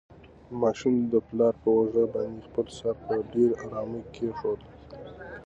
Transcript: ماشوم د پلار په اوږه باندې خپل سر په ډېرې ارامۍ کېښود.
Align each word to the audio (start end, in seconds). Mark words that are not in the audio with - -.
ماشوم 0.61 0.95
د 1.11 1.13
پلار 1.27 1.53
په 1.61 1.69
اوږه 1.75 2.05
باندې 2.13 2.39
خپل 2.47 2.65
سر 2.77 2.93
په 3.05 3.13
ډېرې 3.31 3.55
ارامۍ 3.65 4.01
کېښود. 4.13 4.61